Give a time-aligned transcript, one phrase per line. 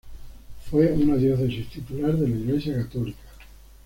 [0.71, 3.21] Fue una diócesis titular de la Iglesia católica.